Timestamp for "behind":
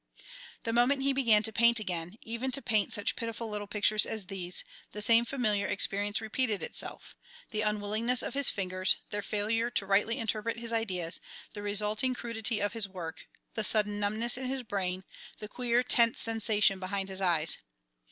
16.79-17.07